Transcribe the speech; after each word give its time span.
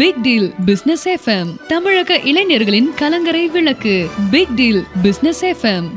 Big 0.00 0.20
deal 0.22 0.52
business 0.64 1.08
FM 1.08 1.48
தமிழக 1.68 2.18
இளைஞர்களின் 2.30 2.88
கலங்கரை 2.98 3.48
விளக்கு. 3.48 3.94
Big 4.30 4.52
deal 4.54 4.84
business 5.02 5.40
FM 5.44 5.88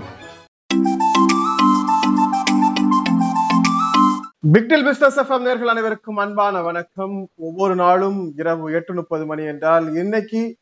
big deal 4.54 4.84
business 4.84 5.20
FM 5.20 5.46
நேர்கள் 5.48 5.72
அனைவருக்கும் 5.74 6.18
அன்பான 6.18 6.62
வணக்கம். 6.62 7.30
ஒவ்வொரு 7.36 7.76
நாளும் 7.76 8.34
இரவு 8.38 8.74
எட்டு 8.74 8.94
முப்பது 8.94 9.26
மணி 9.26 9.44
என்றால் 9.44 9.96
இன்னைக்கு 9.96 10.58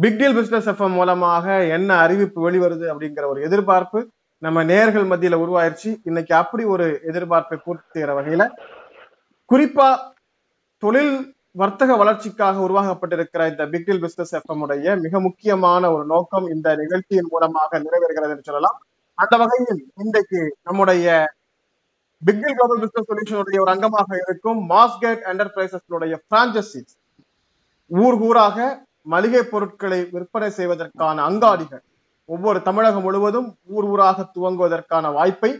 பிக்டில் 0.00 0.34
பிசினஸ் 0.34 0.68
எஃப்எம் 0.68 0.96
மூலமாக 1.00 1.66
என்ன 1.66 1.98
அறிவிப்பு 1.98 2.50
வெளிவருது 2.50 2.88
அப்படிங்கிற 2.94 3.26
ஒரு 3.26 3.42
எதிர்பார்ப்பு 3.42 4.08
நம்ம 4.38 4.64
நேர்கள் 4.64 5.10
மத்தியில 5.12 5.42
உருவாயிருச்சு. 5.44 5.96
இன்னைக்கு 6.04 6.34
அப்படி 6.34 6.64
ஒரு 6.64 7.00
எதிர்பார்ப்பை 7.06 7.58
பூர்த்தி 7.64 8.00
செய்யற 8.00 8.14
வகையில 8.20 8.50
குறிப்பா 9.52 9.98
தொழில் 10.78 11.34
வர்த்தக 11.54 11.96
வளர்ச்சிக்காக 11.96 12.60
உருவாக்கப்பட்டிருக்கிற 12.66 13.42
இந்த 13.50 13.64
பிக்டில் 13.72 14.00
பிசினஸ் 14.00 14.34
எஃப்எம் 14.34 14.62
உடைய 14.64 14.94
மிக 14.96 15.20
முக்கியமான 15.20 15.90
ஒரு 15.94 16.04
நோக்கம் 16.04 16.46
இந்த 16.54 16.68
நிகழ்ச்சியின் 16.76 17.28
மூலமாக 17.30 17.78
நிறைவேறுகிறது 17.78 18.32
என்று 18.34 18.46
சொல்லலாம். 18.48 18.76
அந்த 19.18 19.34
வகையில் 19.42 19.80
இன்றைக்கு 20.02 20.40
நம்முடைய 20.62 21.06
பிக்டில் 22.22 22.56
குளோபல் 22.58 22.80
பிசினஸ் 22.84 23.08
சொல்யூஷனுடைய 23.10 23.58
ஒரு 23.64 23.72
அங்கமாக 23.74 24.10
இருக்கும் 24.24 24.60
மாஸ்கேட் 24.70 25.22
என்டர்பிரைசஸ்னுடைய 25.32 26.16
பிரான்சைசிஸ் 26.30 26.94
ஊர் 27.90 28.18
ஊராக 28.28 28.86
மளிகை 29.02 29.42
பொருட்களை 29.42 30.00
விற்பனை 30.14 30.50
செய்வதற்கான 30.50 31.22
அங்காடிகள். 31.28 31.84
ஒவ்வொரு 32.28 32.58
தமிழகம் 32.62 33.02
முழுவதும் 33.02 33.48
ஊர் 33.74 33.84
ஊராக 33.84 34.26
துவங்குவதற்கான 34.34 35.12
வாய்ப்பை 35.12 35.52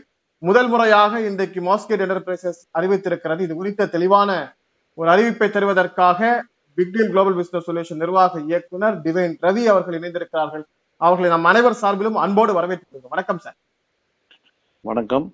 முதல் 0.43 0.67
முறையாக 0.67 1.19
இன்றைக்கு 1.29 1.61
மாஸ்கேட் 1.61 2.05
என்டர்பிரைசஸ் 2.05 2.61
அறிவித்திருக்கிறது. 2.77 3.39
இது 3.39 3.55
குறித்த 3.55 3.91
தெளிவான 3.95 4.31
ஒரு 4.97 5.09
அறிவிப்பை 5.13 5.47
தருவதற்காக 5.53 6.19
பிக்டில் 6.77 7.09
குளோபல் 7.11 7.37
பிசினஸ் 7.37 7.67
சொல்யூஷன் 7.67 8.01
நிர்வாக 8.03 8.39
இயக்குனர் 8.49 8.95
டிவைன் 9.05 9.33
ரவி 9.45 9.63
அவர்கள் 9.71 9.95
இணைந்திருக்கிறார்கள். 9.99 10.63
அவர்களை 11.01 11.29
நம் 11.33 11.47
அனைவர் 11.51 11.79
சார்பிலும் 11.81 12.17
அன்போடு 12.23 12.51
வரவேற்று 12.57 13.13
வணக்கம் 13.13 13.39
சார் 13.45 13.55
வணக்கம். 14.89 15.25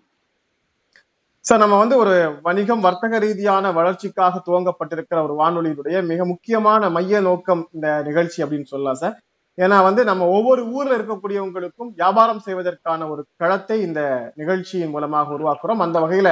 சார் 1.45 1.61
நம்ம 1.63 1.77
வந்து 1.81 1.95
ஒரு 2.03 2.13
வணிகம் 2.47 2.83
வர்த்தக 2.85 3.19
ரீதியான 3.25 3.71
வளர்ச்சிக்காக 3.77 4.41
துவங்கப்பட்டிருக்கிற 4.47 5.17
ஒரு 5.27 5.35
வானொலியினுடைய 5.41 5.97
மிக 6.11 6.25
முக்கியமான 6.31 6.89
மைய 6.97 7.21
நோக்கம் 7.27 7.63
இந்த 7.75 7.87
நிகழ்ச்சி 8.07 8.39
அப்படின்னு 8.43 8.71
சொல்லலாம் 8.73 9.01
சார் 9.01 9.15
ஏன்னா 9.57 9.77
வந்து 9.87 10.01
நம்ம 10.09 10.27
ஒவ்வொரு 10.35 10.61
ஊர்ல 10.75 10.97
இருக்கக்கூடியவங்களுக்கும் 10.97 11.91
வியாபாரம் 11.99 12.43
செய்வதற்கான 12.45 13.07
ஒரு 13.13 13.21
களத்தை 13.41 13.77
இந்த 13.87 14.01
நிகழ்ச்சியின் 14.41 14.93
மூலமாக 14.95 15.35
உருவாக்குறோம். 15.37 15.83
அந்த 15.85 15.97
வகையில 16.05 16.31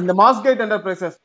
இந்த 0.00 0.12
மாஸ்கேட் 0.22 0.62
என்டர்பிரைசஸ் 0.66 1.18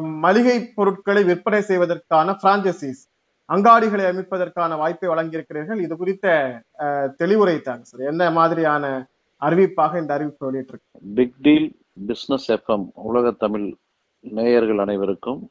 மளிகை 0.00 0.72
பொருட்களை 0.74 1.24
விற்பனை 1.24 1.62
செய்வதற்கான 1.62 2.38
பிரான்சைசிஸ் 2.42 3.02
அங்காடிகளை 3.48 4.04
அமைப்பதற்கான 4.04 4.76
வாய்ப்பை 4.76 5.08
வழங்கியிருக்கிறீர்கள். 5.08 5.80
இது 5.80 5.96
குறித்த 5.96 6.26
அஹ், 6.78 7.08
தெளிவுரை 7.18 7.60
தாங்க 7.60 7.84
சார். 7.84 8.00
என்ன 8.00 8.30
மாதிரியான 8.30 8.84
அறிவிப்பாக 9.42 10.00
இந்த 10.00 10.14
அறிவிப்பு 10.14 10.52
வெளியிட்டிருக்கு? 10.52 11.14
பிக் 11.14 11.34
டீல் 11.38 11.68
பிசினஸ் 12.06 12.52
எஃப்எம் 12.52 12.90
உலக 12.94 13.30
தமிழ் 13.30 13.68
நேயர்கள் 14.20 14.78
அனைவருக்கும் 14.78 15.50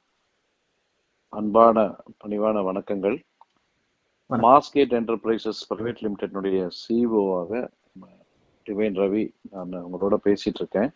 அன்பான 1.30 1.78
பணிவான 2.24 2.62
வணக்கங்கள். 2.72 3.18
மாஸ்கேட் 4.30 4.94
என்டர்பிரைசஸ் 5.00 5.62
பிரைவேட் 5.70 6.02
லிமிடெட்னுடைய 6.06 6.70
சிஇஓவாக 6.82 7.68
டிவைன் 8.66 8.98
ரவி 9.02 9.26
நான் 9.52 9.84
உங்களோட 9.88 10.16
பேசிட்டு 10.26 10.62
இருக்கேன். 10.64 10.90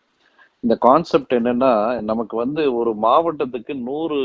இந்த 0.63 0.75
கான்செப்ட் 0.85 1.33
என்னன்னா 1.37 1.71
நமக்கு 2.09 2.35
வந்து 2.43 2.63
ஒரு 2.79 2.91
மாவட்டத்துக்கு 3.05 3.73
நூறு 3.87 4.19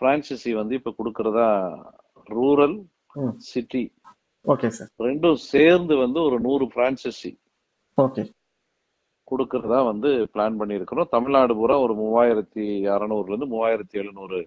பிரான்சைசி 0.00 0.50
வந்து 0.58 0.74
இப்ப 0.78 0.92
கொடுக்கறதா 0.98 1.48
ரூரல். 2.28 2.76
சிட்டி 3.50 3.84
ஓகே 4.44 4.68
சார் 4.76 4.90
ரெண்டும் 5.06 5.40
சேர்ந்து 5.52 5.94
வந்து 6.04 6.18
ஒரு 6.28 6.36
நூறு 6.46 6.66
பிரான்சைசி 6.74 7.32
ஓகே 7.98 8.24
கொடுக்கறதா 9.30 9.80
வந்து 9.90 10.10
பிளான் 10.34 10.56
பண்ணியிருக்கிறோம். 10.60 11.10
தமிழ்நாடு 11.14 11.52
பூரா 11.58 11.74
ஒரு 11.84 11.94
மூவாயிரத்தி 12.02 12.64
அறநூறுல 12.94 13.32
இருந்து 13.32 13.52
மூவாயிரத்தி 13.54 13.96
எழுநூறு 14.02 14.38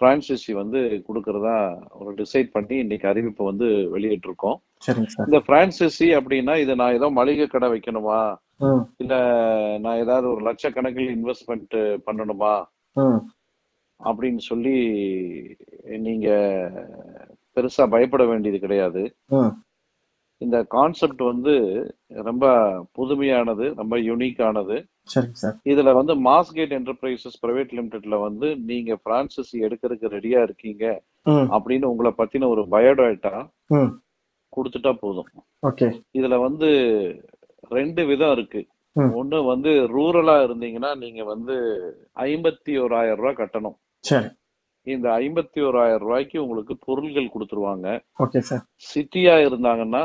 பிரான்சைசி 0.00 0.52
வந்து 0.60 0.80
கொடுக்கறதா 1.08 1.58
ஒரு 2.00 2.10
டிசைட் 2.20 2.48
பண்ணி 2.56 2.76
இன்னைக்கு 2.84 3.06
அறிவிப்பை 3.10 3.44
வந்து 3.50 3.68
வெளியிட்டிருக்கோம். 3.94 4.58
இந்த 5.28 5.38
பிரான்சைசி 5.48 6.08
அப்படின்னா 6.18 6.56
இது 6.64 6.74
நான் 6.80 6.96
ஏதோ 6.98 7.08
மளிகை 7.20 7.46
கடை 7.54 7.68
வைக்கணுமா? 7.74 8.18
இல்ல 8.96 9.14
நான் 9.78 9.96
ஏதாவது 9.96 10.26
ஒரு 10.32 10.42
லட்சக்கணக்கில் 10.48 11.10
இன்வெஸ்ட்மெண்ட் 11.16 11.74
பண்ணணுமா? 12.06 12.54
அப்படின்னு 14.00 14.42
சொல்லி 14.50 14.76
நீங்க 16.06 16.28
பெருசா 17.56 17.84
பயப்பட 17.86 18.24
வேண்டியது 18.24 18.58
கிடையாது. 18.58 19.02
இந்த 20.40 20.56
கான்செப்ட் 20.68 21.22
வந்து 21.22 21.52
ரொம்ப 22.28 22.46
புதுமையானது 22.98 23.66
ரொம்ப 23.74 23.94
யூனிக்கானது 24.08 24.76
இதுல 25.66 25.92
வந்து 25.94 26.14
மாஸ்கேட் 26.28 26.74
என்டர்பிரைசஸ் 26.78 27.40
பிரைவேட் 27.42 27.72
லிமிடெட்ல 27.78 28.16
வந்து 28.20 28.48
நீங்க 28.70 28.98
பிரான்சைசி 29.04 29.56
எடுக்கிறதுக்கு 29.66 30.14
ரெடியா 30.16 30.42
இருக்கீங்க 30.42 30.84
அப்படின்னு 31.54 31.84
உங்களை 31.84 32.12
பத்தின 32.18 32.48
ஒரு 32.48 32.62
பயோடேட்டா 32.74 33.34
கொடுத்துட்டா 34.52 34.92
போதும். 35.00 35.30
இதுல 36.18 36.36
வந்து 36.40 36.68
ரெண்டு 37.68 38.06
விதம் 38.06 38.32
இருக்கு. 38.32 38.66
ஒண்ணு 38.96 39.46
வந்து 39.46 39.70
ரூரலா 39.70 40.34
இருந்தீங்கன்னா 40.46 40.96
நீங்க 40.96 41.24
வந்து 41.24 41.54
ஐம்பத்தி 42.14 42.82
ஓராயிரம் 42.82 43.18
ரூபாய் 43.18 43.38
கட்டணும். 43.38 43.76
இந்த 44.82 45.08
ஐம்பத்தி 45.08 45.66
ஓராயிரம் 45.66 46.00
ரூபாய்க்கு 46.00 46.42
உங்களுக்கு 46.42 46.76
பொருள்கள் 46.86 47.30
கொடுத்துருவாங்க. 47.34 48.00
சிட்டியா 48.94 49.34
இருந்தாங்கன்னா 49.46 50.02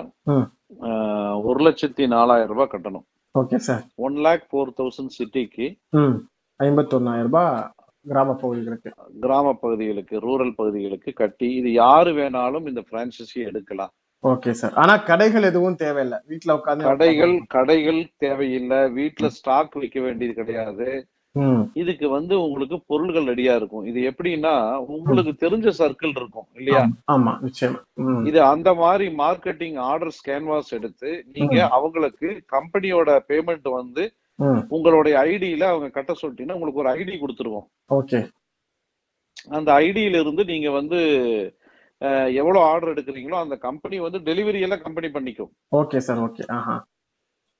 ஒரு 1.43 1.59
லட்சத்தி 1.65 2.07
நாலாயிரம் 2.07 2.57
ரூபாய் 2.57 2.71
கட்டணும். 2.71 3.05
Okay 3.39 3.55
sir. 3.55 3.83
One 3.95 4.15
lakh 4.15 4.47
four 4.51 4.73
thousand 4.77 5.13
சிட்டிக்கு 5.17 5.67
ம். 5.89 6.17
ஐம்பத்தொன்னாயிரம் 6.63 7.21
ரூபாய் 7.21 7.71
கிராம 8.07 8.33
பகுதிகளுக்கு. 8.33 8.91
கிராம 9.19 9.53
பகுதிகளுக்கு 9.53 10.17
ரூரல் 10.19 10.53
பகுதிகளுக்கு 10.55 11.13
கட்டி 11.13 11.53
இது 11.53 11.71
யாரு 11.71 12.11
வேணாலும் 12.13 12.67
இந்த 12.67 12.83
பிரான்சைசி 12.91 13.45
எடுக்கலாம். 13.45 13.91
ஓகே 14.23 14.51
சார் 14.59 14.73
ஆனா 14.81 14.93
கடைகள் 15.09 15.47
எதுவும் 15.49 15.77
தேவையில்லை. 15.83 16.17
வீட்ல 16.31 16.55
உட்காந்து 16.57 16.87
கடைகள் 16.89 17.33
கடைகள் 17.55 18.01
தேவையில்லை. 18.17 18.79
வீட்ல 18.97 19.29
ஸ்டாக் 19.37 19.79
வைக்க 19.81 19.99
வேண்டியது 19.99 20.35
கிடையாது. 20.39 20.87
இதுக்கு 21.73 22.07
வந்து 22.09 22.33
உங்களுக்கு 22.45 22.77
பொருள்கள் 22.91 23.27
ரெடியா 23.29 23.53
இருக்கும். 23.59 23.85
இது 23.89 23.99
எப்படின்னா 24.09 24.53
உங்களுக்கு 24.95 25.33
தெரிஞ்ச 25.43 25.71
சர்க்கிள் 25.77 26.13
இருக்கும் 26.19 26.47
இல்லையா? 26.59 26.81
ஆமா, 27.13 27.33
நிச்சயமா. 27.45 27.79
இது 28.29 28.39
அந்த 28.53 28.69
மாதிரி 28.81 29.05
மார்க்கெட்டிங் 29.21 29.77
ஆர்டர்ஸ் 29.91 30.19
கேன்வாஸ் 30.27 30.71
எடுத்து 30.77 31.11
நீங்க 31.37 31.57
அவங்களுக்கு 31.77 32.29
கம்பெனியோட 32.55 33.15
பேமெண்ட் 33.29 33.69
வந்து 33.79 34.05
உங்களுடைய 34.75 35.15
ஐடியில 35.31 35.63
அவங்க 35.71 35.89
கட்ட 35.89 36.11
சொல்லிட்டீங்கன்னா 36.21 36.57
உங்களுக்கு 36.59 36.83
ஒரு 36.83 36.91
ஐடி 36.97 37.15
கொடுத்துருவோம். 37.23 37.67
ஓகே 37.99 38.21
அந்த 39.57 39.69
ஐடியில 39.85 40.21
இருந்து 40.23 40.43
நீங்க 40.45 40.69
வந்து 40.79 40.99
எவ்வளவு 42.35 42.65
ஆர்டர் 42.65 42.93
எடுக்கிறீங்களோ 42.93 43.33
அந்த 43.33 43.55
கம்பெனி 43.55 43.99
வந்து 43.99 44.19
டெலிவரி 44.19 44.59
எல்லாம் 44.59 44.81
கம்பெனி 44.81 45.07
பண்ணிக்கும். 45.07 45.51
ஓகே 45.71 45.97
சார் 45.97 46.19
ஓகே 46.19 46.43
ஆஹா. 46.49 46.83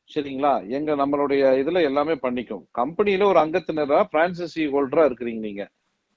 சரிங்களா? 0.10 0.68
எங்க 0.68 0.96
நம்மளுடைய 0.96 1.44
இதுல 1.62 1.82
எல்லாமே 1.82 2.14
பண்ணிக்கும். 2.14 2.64
கம்பெனில 2.72 3.26
ஒரு 3.26 3.40
அங்கத்தினரா 3.40 4.08
பிரான்சைசி 4.14 4.72
ஹோல்டரா 4.72 5.06
இருக்கிறீங்க 5.06 5.40
நீங்க. 5.40 5.70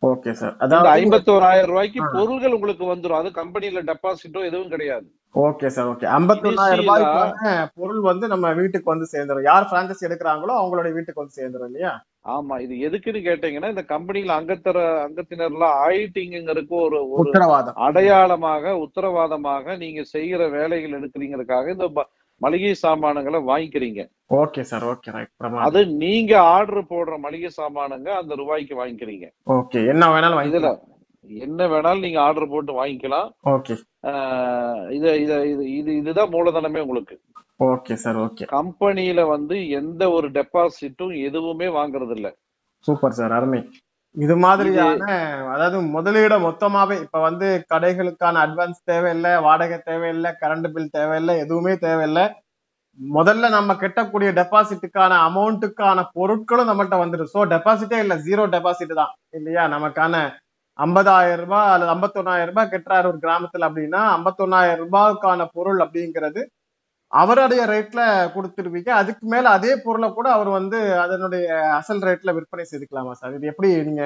ஓகே 0.03 0.33
சார் 0.33 0.57
அதாவது 0.59 0.89
ஐம்பத்தோராயிரம் 0.89 1.69
ரூபாய்க்கு. 1.69 2.01
பொருள்கள் 2.12 2.53
உங்களுக்கு 2.53 2.85
வந்துரும். 2.85 3.19
அது 3.19 3.31
கம்பெனில 3.33 3.83
டெபாசிட்டோ 3.83 4.45
எதுவும் 4.45 4.69
கிடையாது. 4.69 5.06
ஓகே 5.35 5.67
சார் 5.67 5.87
ஓகே 5.87 6.06
ஐம்பத்தொன்னாயிரம் 6.06 6.83
ரூபாய்க்கான 6.83 7.71
பொருள் 7.75 8.01
வந்து 8.01 8.29
நம்ம 8.29 8.53
வீட்டுக்கு 8.53 8.93
வந்து 8.93 9.06
சேர்ந்துரும். 9.12 9.43
யார் 9.43 9.71
பிரான்சைஸ் 9.73 10.06
எடுக்கிறாங்களோ 10.09 10.55
அவங்களுடைய 10.61 10.93
வீட்டுக்கு 10.93 11.23
வந்து 11.23 11.39
சேர்ந்துரும் 11.41 11.67
இல்லையா? 11.67 11.93
ஆமா 12.25 12.55
இது 12.65 12.75
எதுக்குன்னு 12.87 13.21
கேட்டீங்கன்னா 13.27 13.71
இந்த 13.73 13.83
கம்பெனில 13.93 14.37
அங்கத்தர 14.39 14.79
அங்கத்தினர்லாம் 15.07 15.75
ஆயிட்டீங்கிறதுக்கு 15.87 16.75
ஒரு 16.87 16.99
ஒரு 17.06 17.23
உத்தரவாதம். 17.25 17.79
அடையாளமாக 17.87 18.73
உத்தரவாதமாக 18.85 19.76
நீங்க 19.82 20.03
செய்யற 20.15 20.43
வேலைகள் 20.56 20.97
எடுக்கிறீங்கிறதுக்காக 20.99 21.75
இந்த 21.76 21.88
மளிகை 22.41 22.73
சாமானங்களை 22.82 23.41
வாங்கிக்கிறீங்க. 23.50 24.00
ஓகே 24.41 24.62
சார் 24.71 24.87
ஓகே 24.93 25.11
அது 25.67 25.81
நீங்க 26.05 26.32
ஆர்டர் 26.55 26.91
போடுற 26.93 27.19
மளிகை 27.26 27.50
சாமானங்க 27.61 28.09
அந்த 28.21 28.35
ரூபாய்க்கு 28.41 28.81
வாங்கிக்கிறீங்க. 28.81 29.27
ஓகே 29.59 29.82
என்ன 29.93 30.09
வேணாலும் 30.15 30.49
இதுல 30.50 30.70
என்ன 31.44 31.67
வேணாலும் 31.73 32.05
நீங்க 32.06 32.19
ஆர்டர் 32.20 32.53
போட்டு 32.55 32.73
வாங்கிக்கலாம். 32.81 33.29
ஓகே. 33.55 33.75
இது 34.97 35.11
இது 35.23 35.37
இது 35.79 35.91
இதுதான் 36.00 36.35
மூலதனமே 36.35 36.81
உங்களுக்கு. 36.87 37.17
ஓகே 37.61 37.95
சார் 37.95 38.17
ஓகே 38.17 38.45
கம்பெனியில 38.55 39.21
வந்து 39.29 39.56
எந்த 39.79 40.03
ஒரு 40.11 40.29
டெபாசிட்டும் 40.37 41.15
எதுவுமே 41.29 41.69
வாங்குறது 41.79 42.15
இல்ல 42.17 42.29
சூப்பர் 42.87 43.17
சார் 43.19 43.35
அருமை. 43.37 43.61
இது 44.15 44.35
மாதிரியான 44.37 45.03
அதாவது 45.53 45.79
முதலீட 45.95 46.35
மொத்தமாவே 46.39 46.97
இப்ப 47.05 47.21
வந்து 47.21 47.47
கடைகளுக்கான 47.73 48.41
அட்வான்ஸ் 48.47 48.81
தேவையில்லை 48.85 49.33
வாடகை 49.47 49.79
தேவையில்லை 49.81 50.31
கரண்ட் 50.43 50.69
பில் 50.75 50.95
தேவையில்லை 50.99 51.35
எதுவுமே 51.45 51.75
தேவையில்லை. 51.87 52.25
முதல்ல 52.99 53.49
நம்ம 53.56 53.75
கட்டக்கூடிய 53.75 54.29
டெபாசிட்டுக்கான 54.39 55.12
அமௌண்ட்டுக்கான 55.29 56.05
பொருட்களும் 56.17 56.69
நம்மள்ட்ட 56.71 56.97
வந்துடும். 57.03 57.33
ஸோ 57.35 57.41
டெபாசிட்டே 57.55 57.99
இல்லை 58.05 58.17
ஜீரோ 58.27 58.45
டெபாசிட் 58.55 59.01
தான். 59.01 59.12
இல்லையா? 59.39 59.62
நமக்கான 59.77 60.15
ஐம்பதாயிரம் 60.79 61.43
ரூபாய் 61.45 61.73
அல்லது 61.73 61.93
ஐம்பத்தொன்னாயிரம் 61.95 62.51
ரூபாய் 62.53 62.73
கட்டுறாரு 62.73 63.06
ஒரு 63.11 63.19
கிராமத்துல 63.25 63.67
அப்படின்னா 63.69 64.01
ஐம்பத்தொன்னாயிரம் 64.17 64.83
ரூபாய்க்கான 64.85 65.47
பொருள் 65.56 65.81
அப்படிங்கிறது 65.85 66.41
அவருடைய 67.20 67.62
ரேட்ல 67.72 68.02
கொடுத்துருவீங்க 68.34 68.90
அதுக்கு 69.00 69.25
மேல 69.32 69.50
அதே 69.56 69.72
பொருளை 69.84 70.08
கூட 70.16 70.28
அவர் 70.37 70.50
வந்து 70.58 70.78
அதனுடைய 71.05 71.46
அசல் 71.78 72.05
ரேட்ல 72.08 72.32
விற்பனை 72.37 72.64
செய்துக்கலாமா 72.70 73.14
சார் 73.20 73.37
இது 73.38 73.50
எப்படி 73.52 73.70
நீங்க 73.88 74.05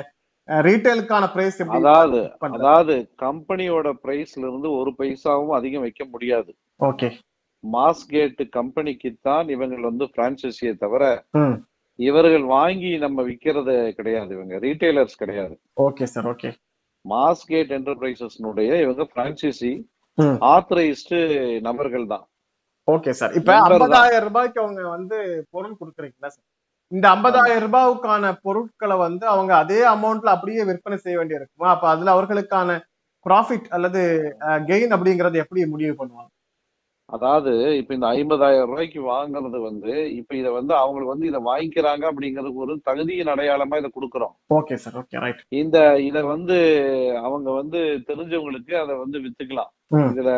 ரீட்டைலுக்கான 0.48 1.24
பிரைஸ் 1.32 1.58
அதாவது 1.78 2.20
அதாவது 2.56 2.94
கம்பெனியோட 3.24 3.88
பிரைஸ்ல 4.04 4.44
இருந்து 4.48 4.68
ஒரு 4.80 4.90
பைசாவும் 5.00 5.56
அதிகம் 5.58 5.84
வைக்க 5.86 6.02
முடியாது. 6.12 6.50
ஓகே 6.90 7.08
மாஸ்கேட் 7.64 8.40
கம்பெனிக்கு 8.58 9.10
தான் 9.28 9.48
இவங்க 9.54 9.82
வந்து 9.90 10.06
பிரான்சைசியை 10.16 10.72
தவிர 10.84 11.04
இவர்கள் 11.98 12.44
வாங்கி 12.56 12.90
நம்ம 13.04 13.22
விக்கிறது 13.28 13.74
கிடையாது 13.98 14.30
இவங்க. 14.36 14.54
ரீட்டைலர்ஸ் 14.66 15.20
கிடையாது. 15.22 15.54
ஓகே 15.86 16.06
சார் 16.14 16.28
ஓகே 16.32 16.50
மாஸ்கேட் 17.04 17.72
என்டர்பிரைசஸ்னுடைய 17.78 18.70
இவங்க 18.84 19.04
பிரான்சைசி 19.14 19.72
ஆத்தரைஸ்டு 20.54 21.18
நபர்கள் 21.68 22.06
தான். 22.14 22.24
ஓகே 22.88 23.12
சார் 23.18 23.34
இப்ப. 23.38 23.50
ஐம்பதாயிரம் 23.68 24.26
ரூபாய்க்கு 24.26 24.62
அவங்க 24.62 24.82
வந்து 24.96 25.16
பொருள் 25.54 25.78
கொடுக்குறீங்களா 25.80 26.30
சார் 26.30 26.46
இந்த 26.92 27.06
ஐம்பதாயிரம் 27.14 27.64
ரூபாய்க்கான 27.66 28.30
பொருட்களை 28.44 28.96
வந்து 29.00 29.24
அவங்க 29.32 29.52
அதே 29.62 29.80
அமௌண்ட்ல 29.90 30.34
அப்படியே 30.34 30.62
விற்பனை 30.68 30.96
செய்ய 30.98 31.16
வேண்டி 31.18 31.38
இருக்குமா? 31.38 31.68
அப்ப 31.74 31.86
அதுல 31.88 32.12
அவர்களுக்கான 32.14 32.76
ப்ராஃபிட் 33.26 33.68
அல்லது 33.76 34.00
கெயின் 34.70 34.94
அப்படிங்கறது 34.96 35.42
எப்படி 35.42 35.64
முடிவு 35.72 35.94
பண்ணுவாங்க? 35.98 36.30
அதாவது 37.08 37.50
இப்ப 37.80 37.92
இந்த 37.94 38.06
ஐம்பதாயிரம் 38.14 38.70
ரூபாய்க்கு 38.70 39.00
வாங்குறது 39.10 39.58
வந்து 39.66 39.92
இப்ப 40.18 40.34
இத 40.34 40.48
வந்து 40.56 40.72
அவங்களுக்கு 40.80 41.12
வந்து 41.12 41.28
இதை 41.30 41.40
வாங்கிக்கிறாங்க 41.46 42.04
அப்படிங்கிறதுக்கு 42.10 42.64
ஒரு 42.64 42.74
தகுதியின் 42.88 43.32
அடையாளமா 43.34 43.78
இதை 43.80 43.90
கொடுக்குறோம். 43.90 44.34
ஓகே 44.56 44.76
சார் 44.76 44.98
ஓகே 45.02 45.22
ரைட் 45.24 45.42
இந்த 45.60 45.76
இத 46.08 46.22
வந்து 46.32 46.58
அவங்க 47.26 47.48
வந்து 47.60 47.80
தெரிஞ்சவங்களுக்கு 48.10 48.74
அதை 48.82 48.96
வந்து 49.04 49.18
வித்துக்கலாம். 49.24 49.70
இதுல 50.10 50.32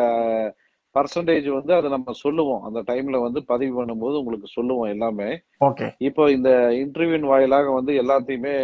பர்சன்டேஜ் 0.95 1.47
வந்து 1.53 1.73
அதை 1.75 1.89
நம்ம 1.89 2.13
சொல்லுவோம். 2.21 2.63
அந்த 2.63 2.79
டைம்ல 2.87 3.17
வந்து 3.21 3.41
பதிவு 3.45 3.73
பண்ணும்போது 3.77 4.15
உங்களுக்கு 4.17 4.47
சொல்லுவோம் 4.51 4.91
எல்லாமே. 4.91 5.29
இப்போ 6.01 6.23
இந்த 6.31 6.49
இன்டர்வியூன் 6.81 7.29
வாயிலாக 7.29 7.71
வந்து 7.71 7.93
எல்லாத்தையுமே 8.01 8.55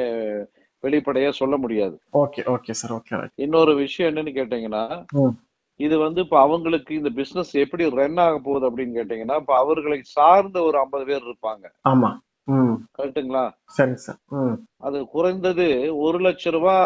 வெளிப்படையா 0.83 1.29
சொல்ல 1.35 1.55
முடியாது. 1.57 1.95
ஓகே 2.17 2.41
ஓகே 2.51 2.73
சார் 2.73 2.93
ஓகே 2.93 3.15
இன்னொரு 3.43 3.73
விஷயம் 3.77 4.09
என்னன்னு 4.11 4.37
கேட்டீங்கன்னா 4.37 4.83
இது 5.79 5.95
வந்து 5.99 6.19
இப்ப 6.21 6.37
அவங்களுக்கு 6.39 6.91
இந்த 6.95 7.09
பிசினஸ் 7.15 7.51
எப்படி 7.63 7.83
ரன் 7.95 8.21
ஆக 8.21 8.37
போகுது 8.39 8.67
அப்படின்னு 8.69 8.97
கேட்டீங்கன்னா 8.97 9.35
இப்ப 9.41 9.55
அவர்களை 9.57 9.97
சார்ந்த 10.13 10.57
ஒரு 10.63 10.77
ஐம்பது 10.79 11.05
பேர் 11.05 11.27
இருப்பாங்க. 11.27 11.65
ஆமா. 11.85 12.09
சரிங்க 13.71 13.99
சார் 14.01 14.19
ம். 14.39 14.55
அது 14.81 14.97
குறைந்தது 15.07 15.67
ஒரு 16.01 16.19
லட்ச 16.25 16.51
ரூபாய் 16.51 16.85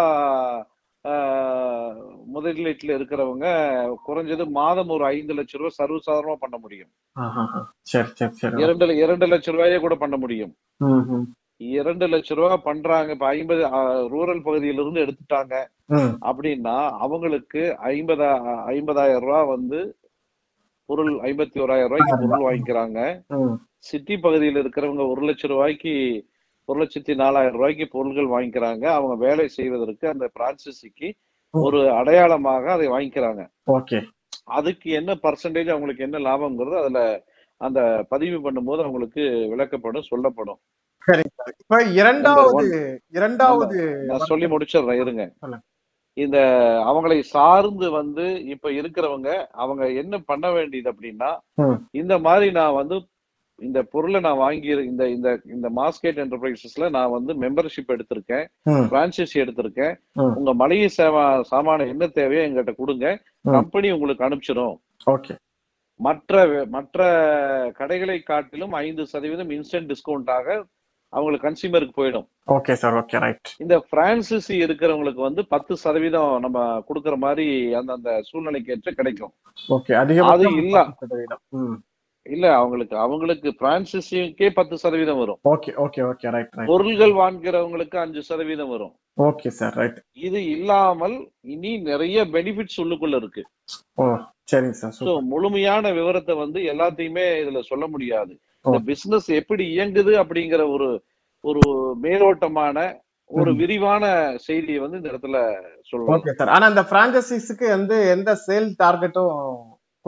ஆஹ், 1.05 1.99
முதலீட்டுல 2.33 2.95
இருக்கிறவங்க 2.97 3.45
குறைஞ்சது 4.07 4.45
மாதம் 4.59 4.93
ஒரு 4.95 5.05
ஐந்து 5.05 5.33
லட்ச 5.37 5.59
ரூபாய் 5.61 5.79
சர்வசாதாரணமா 5.81 6.35
பண்ண 6.45 6.57
முடியும். 6.63 6.91
இரண்டு 8.63 8.97
இரண்டு 9.03 9.27
லட்ச 9.33 9.53
ரூபாயே 9.55 9.79
கூட 9.85 9.95
பண்ண 10.03 10.17
முடியும். 10.23 10.53
இரண்டு 11.77 12.05
லட்ச 12.13 12.35
ரூபாய் 12.39 12.65
பண்றாங்க. 12.67 13.11
இப்ப 13.15 13.27
ஐம்பது 13.37 13.63
ரூரல் 14.13 14.43
பகுதியிலிருந்து 14.47 15.03
எடுத்துட்டாங்க. 15.05 15.55
அப்படின்னா 16.29 16.77
அவங்களுக்கு 17.05 17.61
ஐம்பதா 17.93 18.29
ஐம்பதாயிரம் 18.75 19.25
ரூபாய் 19.27 19.51
வந்து 19.55 19.79
பொருள் 20.89 21.13
ஐம்பத்தி 21.29 21.57
ஓராயிரம் 21.63 21.91
ரூபாய்க்கு 21.91 22.27
பொருள் 22.27 22.45
வாங்கிக்கிறாங்க. 22.47 22.99
சிட்டி 23.89 24.15
பகுதியில் 24.25 24.61
இருக்கிறவங்க 24.63 25.03
ஒரு 25.13 25.21
லட்சம் 25.27 25.51
ரூபாய்க்கு 25.53 25.93
ஒரு 26.69 26.79
லட்சத்தி 26.81 27.13
நாலாயிரம் 27.21 27.57
ரூபாய்க்கு 27.57 27.85
பொருட்கள் 27.95 28.33
வாங்கிக்கிறாங்க. 28.33 28.85
அவங்க 28.97 29.15
வேலை 29.25 29.45
செய்வதற்கு 29.57 30.05
அந்த 30.13 30.25
பிரான்சிசிக்கு 30.39 31.09
ஒரு 31.53 31.91
அடையாளமாக 31.91 32.71
அதை 32.71 32.87
வாங்கிக்கிறாங்க. 32.87 33.41
ஓகே. 33.71 34.07
அதுக்கு 34.43 34.91
என்ன 34.91 35.15
பர்சன்டேஜ் 35.15 35.69
அவங்களுக்கு 35.69 36.03
என்ன 36.03 36.19
லாபம்ங்கிறது 36.19 36.77
அதுல 36.79 37.23
அந்த 37.57 38.05
பதிவு 38.09 38.37
பண்ணும்போது 38.37 38.79
அவங்களுக்கு 38.79 39.21
விளக்கப்படும் 39.21 40.01
சொல்லப்படும். 40.01 40.59
இப்ப 41.59 41.83
இரண்டாவது 41.83 43.01
இரண்டாவது 43.09 43.77
நான் 44.05 44.19
சொல்லி 44.19 44.45
முடிச்சிடுறேன் 44.45 45.01
இருங்க. 45.01 45.23
இந்த 46.13 46.37
அவங்களை 46.87 47.19
சார்ந்து 47.19 47.91
வந்து 47.91 48.43
இப்ப 48.43 48.69
இருக்கிறவங்க 48.69 49.45
அவங்க 49.51 49.91
என்ன 49.91 50.19
பண்ண 50.19 50.51
வேண்டியது 50.51 50.91
அப்படின்னா. 50.91 51.37
இந்த 51.91 52.19
மாதிரி 52.19 52.51
நான் 52.51 52.73
வந்து 52.73 52.95
இந்த 53.67 53.79
பொருளை 53.93 54.19
நான் 54.25 54.41
வாங்கி 54.43 54.69
இந்த 54.91 55.03
இந்த 55.15 55.29
இந்த 55.55 55.67
மாஸ்கேட் 55.79 56.19
என்டர்பிரைசஸ்ல 56.23 56.89
நான் 56.95 57.13
வந்து 57.15 57.31
மெம்பர்ஷிப் 57.43 57.93
எடுத்திருக்கேன் 57.95 58.45
பிரான்சைசி 58.93 59.37
எடுத்திருக்கேன். 59.43 59.93
உங்க 60.39 60.53
மளிகை 60.61 60.89
சேவா 60.97 61.23
சாமான 61.51 61.87
என்ன 61.93 62.07
தேவையோ 62.19 62.43
எங்கிட்ட 62.47 62.73
கொடுங்க. 62.81 63.05
கம்பெனி 63.57 63.89
உங்களுக்கு 63.95 64.27
அனுப்பிச்சிடும் 64.27 64.75
ஓகே. 65.13 65.35
மற்ற 65.99 66.35
மற்ற 66.75 66.99
கடைகளை 67.79 68.19
காட்டிலும் 68.29 68.75
ஐந்து 68.85 69.03
சதவீதம் 69.13 69.51
இன்ஸ்டன்ட் 69.57 69.91
டிஸ்கவுண்டாக 69.91 70.47
அவங்களுக்கு 71.13 71.45
கன்சியூமருக்கு 71.47 71.93
போயிடும். 71.99 72.27
Okay 72.55 72.73
sir 72.81 72.97
okay 72.99 73.17
right. 73.23 73.49
இந்த 73.63 73.75
பிரான்சிசி 73.91 74.55
இருக்கிறவங்களுக்கு 74.65 75.21
வந்து 75.27 75.41
பத்து 75.53 75.73
சதவீதம் 75.83 76.33
நம்ம 76.45 76.59
கொடுக்குற 76.89 77.15
மாதிரி 77.25 77.47
அந்த 77.79 77.91
அந்த 77.97 78.11
சூழ்நிலைக்கு 78.29 78.73
ஏற்ற 78.75 78.91
கிடைக்கும். 78.99 79.33
ஓகே 79.77 79.93
அது 80.33 80.47
இல்ல. 80.61 80.77
இல்ல 82.25 82.45
அவங்களுக்கு 82.59 82.95
அவங்களுக்கு 83.05 83.49
பிரான்சிசிக்கே 83.61 84.47
பத்து 84.57 84.75
சதவீதம் 84.83 85.21
வரும். 85.21 85.39
ஓகே 85.53 85.71
ஓகே 85.85 86.01
ஓகே 86.09 86.31
ரைட் 86.35 86.51
பொருள்கள் 86.71 87.13
வாங்குறவங்களுக்கு 87.21 87.97
அஞ்சு 88.03 88.21
சதவீதம் 88.29 88.71
வரும். 88.73 88.93
ஓகே 89.27 89.49
சார் 89.59 89.75
ரைட் 89.81 89.99
இது 90.27 90.39
இல்லாமல் 90.55 91.15
இனி 91.55 91.71
நிறைய 91.89 92.25
பெனிஃபிட்ஸ் 92.35 92.79
உள்ளுக்குள்ள 92.83 93.15
இருக்கு. 93.21 93.43
சரிங்க 94.51 94.77
சார் 94.81 94.95
சோ 95.07 95.13
முழுமையான 95.33 95.91
விவரத்தை 95.99 96.35
வந்து 96.43 96.61
எல்லாத்தையுமே 96.73 97.25
இதுல 97.43 97.61
சொல்ல 97.71 97.85
முடியாது. 97.95 98.33
இந்த 98.65 98.79
பிசினஸ் 98.91 99.29
எப்படி 99.41 99.65
இயங்குது 99.75 100.13
அப்படிங்கிற 100.23 100.63
ஒரு 100.75 100.89
ஒரு 101.43 101.63
மேலோட்டமான 102.05 102.77
ஒரு. 103.29 103.51
விரிவான 103.59 104.05
செய்தியை 104.47 104.79
வந்து 104.83 104.99
இந்த 104.99 105.11
இடத்துல 105.11 105.37
சொல்லலாம் 105.89 106.15
ஓகே 106.15 106.33
சார் 106.39 106.53
ஆனா 106.55 106.65
இந்த 106.73 106.83
பிரான்சைசிஸ்க்கு 106.91 107.67
வந்து 107.75 107.97
எந்த 108.15 108.31
சேல் 108.47 108.67
டார்கெட்டும் 108.83 109.35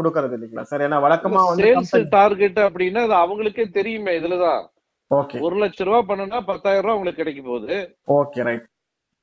கொடுக்கறது 0.01 0.35
இல்லைங்களா? 0.37 0.61
சார் 0.61 0.81
ஏன்னா 0.81 0.99
வழக்கமா 1.05 1.41
சேல்ஸ் 1.55 2.09
டார்கெட் 2.09 2.59
அப்படின்னா 2.59 3.09
அது 3.09 3.15
அவங்களுக்கே 3.23 3.69
தெரியுமே 3.69 4.19
இதுலதான். 4.19 4.65
ஓகே. 5.11 5.39
ஒரு 5.39 5.55
லட்ச 5.55 5.83
ரூபாய் 5.83 6.05
பண்ணுனா 6.07 6.41
பத்தாயிரம் 6.41 6.85
ரூபாய் 6.85 6.97
உங்களுக்கு 6.97 7.23
கிடைக்க 7.23 7.41
போகுது. 7.41 7.97
Okay 8.07 8.43
right. 8.43 8.65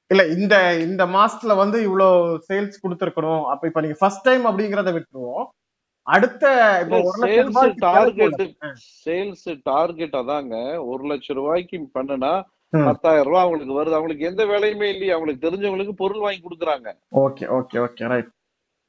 இல்ல 0.06 0.26
இந்த 0.26 0.76
இந்த 0.78 1.06
மாசத்துல 1.06 1.56
வந்து 1.56 1.82
இவ்வளவு 1.82 2.44
சேல்ஸ் 2.48 2.82
கொடுத்துருக்கணும். 2.82 3.44
அப்ப 3.44 3.66
இப்ப 3.66 3.80
நீங்க 3.80 3.96
ஃபர்ஸ்ட் 3.98 4.22
டைம் 4.22 4.46
அப்படிங்கறத 4.46 4.92
விட்டுருவோம். 4.92 5.44
அடுத்த 6.02 6.44
இப்ப 6.82 7.00
ஒரு 7.02 7.18
லட்சம் 7.26 7.74
டார்கெட். 7.78 8.40
சேல்ஸ் 9.04 9.60
டார்கெட் 9.62 10.12
அதாங்க. 10.12 10.86
ஒரு 10.86 11.04
லட்சம் 11.04 11.36
ரூபாய்க்கு 11.36 11.88
பண்ணுனா. 11.98 12.42
பத்தாயிரம் 12.84 13.26
ரூபாய் 13.26 13.42
அவங்களுக்கு 13.42 13.74
வருது. 13.74 13.96
அவங்களுக்கு 13.98 14.26
எந்த 14.26 14.46
வேலையுமே 14.46 14.88
இல்லையே. 14.88 15.12
அவங்களுக்கு 15.12 15.44
தெரிஞ்சவங்களுக்கு 15.46 15.92
பொருள் 15.92 16.18
வாங்கி 16.18 16.40
கொடுக்குறாங்க. 16.40 16.88
Okay 17.14 17.46
okay 17.58 17.78
okay 17.86 18.08
right. 18.08 18.30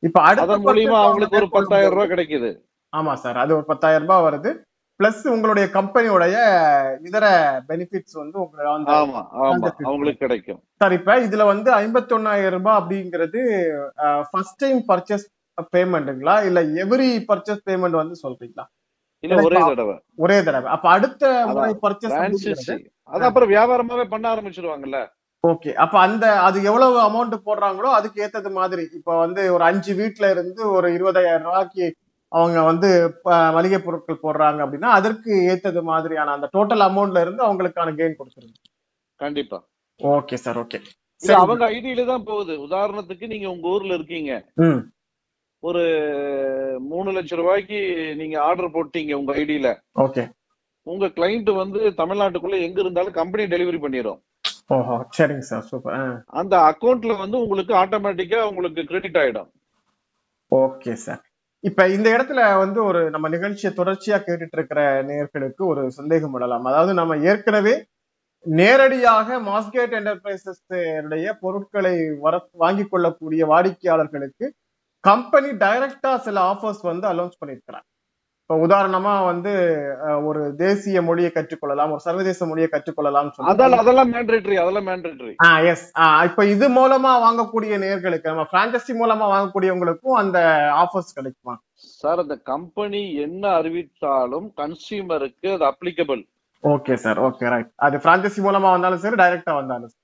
இப்ப 0.04 0.22
அடுத்த 0.22 0.46
அதன் 0.46 0.66
மூலியமா 0.66 1.00
அவங்களுக்கு 1.02 1.36
ஒரு 1.36 1.50
பத்தாயிரம் 1.50 1.94
ரூபாய் 1.94 2.12
கிடைக்குது. 2.14 2.50
ஆமா 2.94 3.14
சார் 3.14 3.38
அது 3.38 3.56
ஒரு 3.56 3.66
பத்தாயிரம் 3.66 4.08
ரூபாய் 4.08 4.26
வருது. 4.28 4.52
பிளஸ் 5.00 5.22
உங்களுடைய 5.28 5.68
கம்பெனியோடைய 5.74 6.36
இதர 7.02 7.26
பெனிஃபிட்ஸ் 7.68 8.18
வந்து 8.22 8.38
உங்களுக்கு. 8.42 8.94
அவங்களுக்கு 9.88 10.24
கிடைக்கும். 10.26 10.60
சார் 10.82 10.94
இப்ப 10.94 11.20
இதுல 11.20 11.46
வந்து 11.46 11.70
ஐம்பத்தொன்னாயிரம் 11.74 12.56
ரூபாய் 12.58 12.80
அப்படிங்கிறது 12.82 13.42
ஃபர்ஸ்ட் 14.32 14.58
டைம் 14.58 14.82
பர்ச்சேஸ் 14.88 15.26
பேமெண்ட்டுங்களா 15.74 16.36
இல்ல 16.46 16.60
எவ்ரி 16.84 17.10
பர்ச்சேஸ் 17.30 17.66
பேமெண்ட் 17.70 18.02
வந்து 18.02 18.16
சொல்றீங்களா? 18.24 18.66
இல்ல 19.24 19.42
ஒரே 19.44 19.60
தடவை. 19.62 19.96
ஒரே 20.16 20.44
தடவை. 20.44 20.70
அப்ப 20.72 20.90
அடுத்த 20.90 21.24
முறை 21.48 21.74
பர்ச்சேஸ் 21.82 22.16
அது 23.10 23.26
அப்புறம் 23.26 23.50
வியாபாரமாவே 23.50 24.04
பண்ண 24.04 24.26
ஆரம்பிச்சிருவாங்கல்ல. 24.36 25.00
ஓகே 25.44 25.72
அப்ப 25.84 25.96
அந்த 26.00 26.26
அது 26.48 26.58
எவ்வளவு 26.70 26.98
அமௌண்ட் 27.06 27.36
போடுறாங்களோ 27.48 27.90
அதுக்கு 27.98 28.22
ஏத்தது 28.26 28.50
மாதிரி. 28.58 28.84
இப்ப 28.98 29.12
வந்து 29.24 29.42
ஒரு 29.56 29.64
அஞ்சு 29.70 29.92
வீட்ல 30.00 30.26
இருந்து 30.34 30.62
ஒரு 30.76 30.88
இருபதாயிரம் 30.98 31.48
ரூபாய்க்கு 31.48 31.86
அவங்க 32.32 32.60
வந்து 32.70 32.90
மளிகை 33.56 33.80
பொருட்கள் 33.86 34.24
போடுறாங்க 34.26 34.60
அப்படின்னா 34.66 34.90
அதற்கு 34.98 35.32
ஏத்தது 35.54 35.82
மாதிரியான 35.90 36.34
அந்த 36.36 36.48
டோட்டல் 36.56 36.84
அமௌண்ட்ல 36.88 37.24
இருந்து 37.26 37.44
அவங்களுக்கான 37.48 37.94
கெயின் 37.98 38.20
கொடுத்துருங்க. 38.20 38.58
கண்டிப்பா. 39.20 39.58
Okay 40.00 40.38
sir. 40.44 40.60
ஓகே 40.64 40.80
அவங்க 41.42 41.64
ஐடியில 41.76 42.06
தான் 42.12 42.28
போகுது. 42.30 42.54
உதாரணத்துக்கு 42.68 43.26
நீங்க 43.34 43.48
உங்க 43.56 43.68
ஊர்ல 43.76 43.98
இருக்கீங்க. 44.00 44.32
ஒரு 45.64 45.82
மூணு 46.92 47.10
லட்சம் 47.16 47.40
ரூபாய்க்கு 47.42 47.80
நீங்க 48.22 48.36
ஆர்டர் 48.46 48.76
போட்டீங்க 48.76 49.14
உங்க 49.22 49.32
ஐடியில 49.42 49.70
ஓகே 50.06 50.24
உங்க 50.88 51.08
கிளைண்ட் 51.18 51.52
வந்து 51.64 51.80
தமிழ்நாட்டுக்குள்ள 52.00 52.58
எங்க 52.68 52.80
இருந்தாலும் 52.84 53.18
கம்பெனி 53.20 53.44
டெலிவரி 53.54 53.80
பண்ணிடும் 53.84 54.20
சரிங்க 55.18 55.46
சார் 55.50 55.66
சூப்பர். 55.70 56.24
அந்த 56.42 56.56
அக்கவுண்ட்ல 56.70 57.14
வந்து 57.24 57.38
உங்களுக்கு 57.44 57.74
ஆட்டோமேட்டிக்கா 57.74 58.40
உங்களுக்கு 58.50 58.84
கிரெடிட் 58.84 59.18
ஆயிடும். 59.24 59.50
Okay 60.52 60.94
sir. 61.06 61.22
இப்ப 61.70 61.88
இந்த 61.96 62.08
இடத்துல 62.18 62.42
வந்து 62.58 62.80
ஒரு 62.90 63.02
நம்ம 63.14 63.30
நிகழ்ச்சியை 63.36 63.72
தொடர்ச்சியா 63.76 64.18
கேட்டுட்டு 64.28 64.58
இருக்கிற 64.60 64.82
நேயர்களுக்கு 65.10 65.64
ஒரு 65.72 65.84
சந்தேகம் 65.98 66.32
விடலாம். 66.32 66.70
அதாவது 66.72 66.94
நம்ம 67.00 67.18
ஏற்கனவே 67.32 67.76
நேரடியாக 68.46 69.40
மாஸ்கேட் 69.50 69.94
என்டர்பிரைசஸ் 70.00 71.34
பொருட்களை 71.44 71.96
வர 72.26 72.36
வாங்கிக் 72.64 72.92
கொள்ளக்கூடிய 72.92 73.46
வாடிக்கையாளர்களுக்கு 73.46 74.48
கம்பெனி 75.00 75.52
டைரக்டா 75.66 76.12
சில 76.28 76.38
ஆஃபர்ஸ் 76.52 76.84
வந்து 76.90 77.06
அலௌன்ஸ் 77.14 77.40
பண்ணியிருக்கிறாங்க. 77.42 77.88
இப்போ 78.52 78.64
உதாரணமா 78.66 79.12
வந்து 79.26 79.52
ஒரு 80.30 80.40
தேசிய 80.62 81.02
மொழியை 81.06 81.30
கற்றுக்கொள்ளலாம் 81.32 81.92
ஒரு 81.94 82.02
சர்வதேச 82.06 82.46
மொழியை 82.46 82.68
கற்றுக்கொள்ளலாம் 82.70 83.30
அதெல்லாம் 83.52 83.82
அதெல்லாம் 83.84 84.10
மேண்டேட்டரி 84.14 84.56
அதெல்லாம் 84.60 84.88
மேண்டேட்டரி 84.90 85.34
ஆ 85.44 85.50
எஸ் 85.70 85.86
இப்ப 86.28 86.46
இது 86.50 86.68
மூலமா 86.74 87.12
வாங்கக்கூடிய 87.24 87.78
நேர்களுக்கு 87.84 88.32
நம்ம 88.32 88.46
பிரான்சைசி 88.52 88.96
மூலமா 89.00 89.28
வாங்கக்கூடியவங்களுக்கும் 89.32 90.20
அந்த 90.22 90.40
ஆஃபர்ஸ் 90.82 91.16
கிடைக்குமா? 91.18 91.56
சார் 91.96 92.24
அந்த 92.24 92.38
கம்பெனி 92.52 93.04
என்ன 93.24 93.44
அறிவித்தாலும் 93.60 94.50
கன்சியூமருக்கு 94.60 95.50
அது 95.56 95.66
applicable 95.70 96.24
okay 96.64 96.96
sir 97.04 97.22
okay 97.26 97.48
right 97.52 97.72
அது 97.86 98.04
பிரான்சைசி 98.04 98.42
மூலமா 98.46 98.76
வந்தாலும் 98.76 99.04
சரி 99.04 99.20
டைரக்டா 99.22 99.56
வந்தாலும் 99.58 99.92
சரி. 99.92 100.01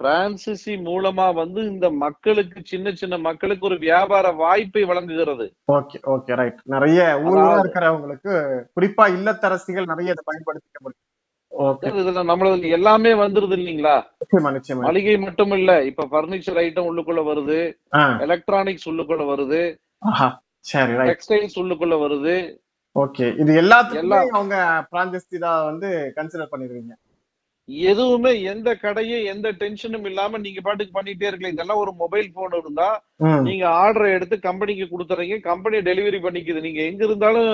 பிரான்சிசி 0.00 0.74
மூலமா 0.86 1.26
வந்து 1.34 1.60
இந்த 1.66 1.86
மக்களுக்கு 2.04 2.58
சின்ன 2.64 2.92
சின்ன 2.92 3.14
மக்களுக்கு 3.18 3.66
ஒரு 3.66 3.76
வியாபார 3.78 4.26
வாய்ப்பை 4.42 4.82
வழங்குகிறது. 4.84 5.46
ஓகே 5.76 5.98
ஓகே 6.14 6.36
ரைட் 6.40 6.60
நிறைய 6.74 7.00
ஊர்ல 7.26 7.48
இருக்கிறவங்களுக்கு 7.62 8.34
குறிப்பா 8.76 9.06
இல்லத்தரசிகள் 9.16 9.90
நிறைய 9.92 10.14
இதை 10.14 10.24
பயன்படுத்திக்க 10.30 10.80
முடியும். 10.80 11.06
இதுல 12.00 12.22
நம்மளது 12.30 12.68
எல்லாமே 12.76 13.12
வந்துருது 13.14 13.54
இல்லைங்களா? 13.58 13.94
மளிகை 14.88 15.16
மட்டும் 15.18 15.52
இல்ல 15.58 15.70
இப்ப 15.84 16.06
பர்னிச்சர் 16.12 16.60
ஐட்டம் 16.64 16.88
உள்ளுக்குள்ள 16.90 17.22
வருது 17.30 17.58
எலக்ட்ரானிக்ஸ் 18.26 18.88
உள்ளுக்குள்ள 18.90 19.24
வருது 19.32 19.60
டெக்ஸ்டைல்ஸ் 21.10 21.58
உள்ளுக்குள்ள 21.62 21.94
வருது. 22.04 22.34
ஓகே 22.96 23.26
இது 23.42 23.52
எல்லாத்துக்குமே. 23.62 24.20
அவங்க 24.38 24.56
பிரான்சைசி 24.92 25.38
தான் 25.46 25.64
வந்து 25.70 25.88
கன்சிடர் 26.16 26.52
பண்ணிருக்கீங்க 26.54 26.94
எதுவுமே 27.90 28.32
எந்த 28.52 28.68
கடையும் 28.84 29.24
எந்த 29.32 29.48
டென்ஷனும் 29.62 30.06
இல்லாம 30.10 30.38
நீங்க 30.44 30.60
பாட்டுக்கு 30.66 30.96
பண்ணிட்டே 30.98 31.26
இருக்கலாம். 31.28 31.54
இதெல்லாம் 31.56 31.82
ஒரு 31.82 31.92
மொபைல் 32.02 32.28
போன் 32.36 32.56
இருந்தா 32.60 32.88
நீங்க 33.48 33.64
ஆர்டரை 33.82 34.08
எடுத்து 34.16 34.36
கம்பெனிக்கு 34.48 34.86
கொடுத்துறீங்க. 34.92 35.36
Company 35.50 35.78
delivery 35.90 36.20
பண்ணிக்குது. 36.26 36.60
நீங்க 36.66 36.80
எங்க 36.90 37.04
இருந்தாலும் 37.04 37.50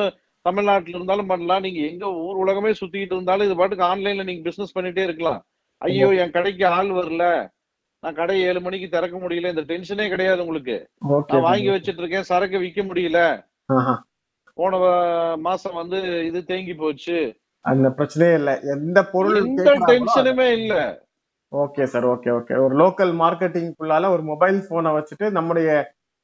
தமிழ்நாட்டுல 0.46 0.96
இருந்தாலும் 0.98 1.30
பண்ணலாம். 1.32 1.64
நீங்க 1.66 1.80
எங்க 1.90 2.06
ஊர் 2.26 2.40
உலகமே 2.44 2.72
சுத்திட்டு 2.80 3.14
இருந்தாலும் 3.16 3.46
இது 3.48 3.56
பாட்டுக்கு 3.60 3.90
ஆன்லைன்ல 3.92 4.26
நீங்க 4.30 4.42
பிசினஸ் 4.48 4.76
பண்ணிட்டே 4.78 5.04
இருக்கலாம். 5.08 5.40
ஐயோ 5.82 6.08
என் 6.22 6.34
கடைக்கு 6.36 6.66
ஆள் 6.76 6.90
வரல. 6.98 7.24
நான் 8.02 8.18
கடை 8.20 8.36
ஏழு 8.48 8.60
மணிக்கு 8.60 8.88
திறக்க 8.88 9.16
முடியல. 9.18 9.50
இந்த 9.54 9.64
டென்ஷனே 9.72 10.08
கிடையாது 10.14 10.42
உங்களுக்கு. 10.44 10.76
நான் 11.32 11.46
வாங்கி 11.48 11.68
வச்சிட்டு 11.74 12.02
இருக்கேன் 12.02 12.28
சரக்கு 12.30 12.58
விக்க 12.58 12.82
முடியல. 12.90 13.20
போன 14.58 14.76
மாசம் 15.46 15.78
வந்து 15.80 15.98
இது 16.28 16.40
தேங்கி 16.50 16.74
போச்சு. 16.74 17.18
அந்த 17.66 17.88
பிரச்சனையே 17.96 18.34
இல்ல. 18.34 18.50
எந்த 18.74 18.98
பொருள் 19.04 19.36
எந்த 19.42 19.70
டென்ஷனுமே 19.90 20.48
இல்ல. 20.58 20.74
ஓகே 21.52 21.84
சார் 21.84 22.06
ஓகே 22.06 22.30
ஓகே 22.38 22.54
ஒரு 22.62 22.74
லோக்கல் 22.76 23.12
மார்க்கெட்டிங்குள்ளால 23.20 24.08
ஒரு 24.10 24.22
மொபைல் 24.22 24.58
போனை 24.68 24.90
வச்சுட்டு 24.90 25.26
நம்முடைய 25.30 25.68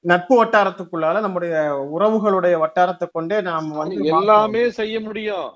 நட்பு 0.05 0.35
வட்டாரத்துக்குள்ளால 0.39 1.21
நம்முடைய 1.21 1.55
உறவுகளுடைய 1.97 2.55
வட்டாரத்தை 2.59 3.07
கொண்டே 3.11 3.37
நாம 3.41 3.77
வந்து 3.77 4.09
எல்லாமே 4.13 4.63
செய்ய 4.71 4.95
முடியும். 5.01 5.49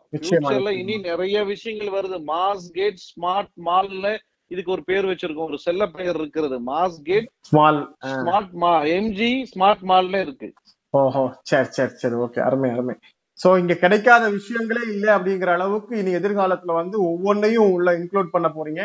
இனி 0.83 0.97
நிறைய 1.09 1.45
விஷயங்கள் 1.45 1.91
வருது. 1.97 2.19
மாஸ் 2.27 2.67
கேட் 2.73 3.01
ஸ்மார்ட் 3.09 3.53
மால்ல 3.69 4.07
இதுக்கு 4.51 4.71
ஒரு 4.71 4.83
பேர் 4.85 5.09
வச்சிருக்கோம். 5.11 5.51
ஒரு 5.51 5.59
செல்ல 5.59 5.87
பெயர் 5.89 6.19
இருக்கிறது. 6.21 6.59
மாஸ் 6.67 6.99
கேட் 7.03 7.29
ஸ்மால் 7.41 7.81
ஸ்மார்ட் 8.15 8.55
மா 8.65 8.73
எம்ஜி 8.97 9.33
ஸ்மார்ட் 9.53 9.85
மால்ல 9.91 10.21
இருக்கு. 10.21 10.49
ஓஹோ. 10.95 11.25
சரி 11.43 11.69
சரி 11.71 11.95
சரி. 11.95 12.17
ஓகே 12.17 12.41
அருமை 12.41 12.71
அருமை. 12.71 12.97
சோ 13.41 13.49
இங்க 13.63 13.75
கிடைக்காத 13.83 14.25
விஷயங்களே 14.37 14.83
இல்லை 14.93 15.11
அப்படிங்கிற 15.17 15.51
அளவுக்கு 15.57 15.93
இனி 16.03 16.13
எதிர்காலத்துல 16.21 16.75
வந்து 16.81 16.97
ஒவ்வொன்றையும் 17.11 17.73
உள்ள 17.77 17.89
இன்க்ளூட் 17.99 18.35
பண்ண 18.35 18.49
போறீங்க. 18.55 18.83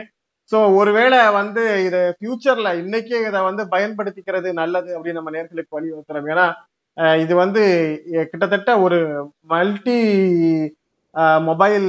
சோ 0.52 0.58
ஒருவேளை 0.80 1.20
வந்து 1.40 1.64
இத 1.88 1.98
ஃபியூச்சர்ல 2.18 2.70
இன்னைக்கே 2.82 3.20
இதை 3.30 3.40
வந்து 3.50 3.64
பயன்படுத்திக்கிறது 3.74 4.50
நல்லது 4.62 4.92
அப்படின்னு 4.96 5.20
நம்ம 5.20 5.34
நேர்களுக்கு 5.38 5.78
வலியுறுத்துறோம். 5.78 6.30
ஏன்னா 6.34 6.48
இது 7.24 7.34
வந்து 7.44 7.62
கிட்டத்தட்ட 8.32 8.72
ஒரு 8.86 9.00
மல்டி 9.54 10.00
மொபைல் 11.48 11.88